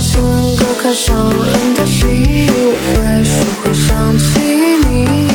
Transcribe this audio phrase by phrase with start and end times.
[0.00, 0.22] 情
[0.56, 3.30] 歌开伤人的心，我还是
[3.62, 4.40] 会想起
[4.88, 5.31] 你。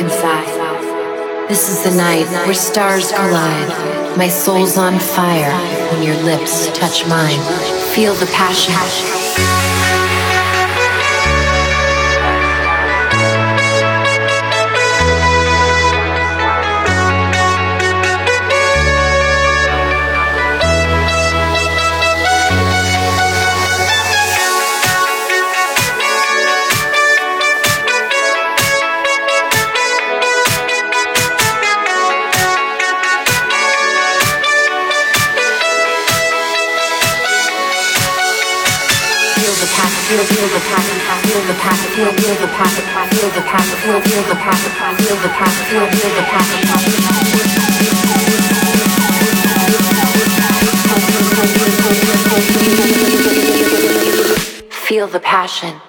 [0.00, 1.48] Inside.
[1.48, 4.16] This is the night where stars collide.
[4.16, 5.52] My soul's on fire
[5.92, 7.40] when your lips touch mine.
[7.94, 9.55] Feel the passion.
[40.06, 44.00] Feel feel the passion feel the passion feel feel the passion feel the passion feel
[44.06, 44.70] feel the passion
[45.02, 46.60] feel the passion feel feel the passion
[54.70, 55.80] feel the passion